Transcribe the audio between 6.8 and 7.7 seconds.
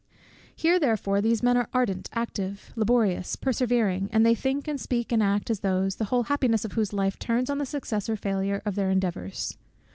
life turns on the